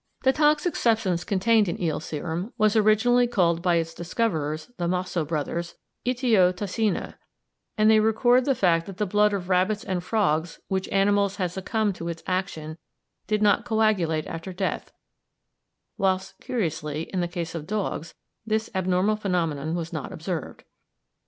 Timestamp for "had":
11.35-11.51